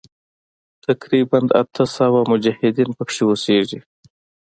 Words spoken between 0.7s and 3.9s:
تقریباً اته سوه مجاهدین پکې اوسیږي.